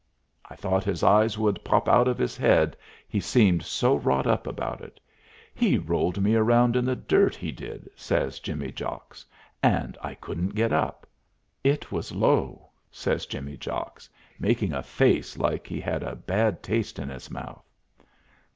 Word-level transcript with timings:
I 0.49 0.55
thought 0.55 0.83
his 0.83 1.03
eyes 1.03 1.37
would 1.37 1.63
pop 1.63 1.87
out 1.87 2.07
of 2.07 2.17
his 2.17 2.35
head, 2.35 2.75
he 3.07 3.19
seemed 3.19 3.61
so 3.61 3.95
wrought 3.97 4.25
up 4.25 4.47
about 4.47 4.81
it. 4.81 4.99
"He 5.53 5.77
rolled 5.77 6.19
me 6.19 6.33
around 6.33 6.75
in 6.75 6.85
the 6.85 6.95
dirt, 6.95 7.35
he 7.35 7.51
did," 7.51 7.87
says 7.95 8.39
Jimmy 8.39 8.71
Jocks, 8.71 9.23
"an' 9.61 9.95
I 10.01 10.15
couldn't 10.15 10.55
get 10.55 10.73
up. 10.73 11.05
It 11.63 11.91
was 11.91 12.13
low," 12.13 12.69
says 12.89 13.27
Jimmy 13.27 13.57
Jocks, 13.57 14.09
making 14.39 14.73
a 14.73 14.81
face 14.81 15.37
like 15.37 15.67
he 15.67 15.79
had 15.79 16.01
a 16.01 16.15
bad 16.15 16.63
taste 16.63 16.97
in 16.97 17.09
his 17.09 17.29
mouth. 17.29 17.63